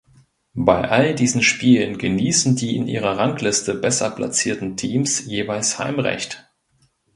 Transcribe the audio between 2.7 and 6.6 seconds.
in ihrer Rangliste besser platzierten Teams jeweils Heimrecht.